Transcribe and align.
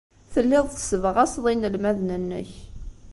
Telliḍ 0.31 0.65
tessebɣaseḍ 0.69 1.45
inelmaden-nnek. 1.53 2.51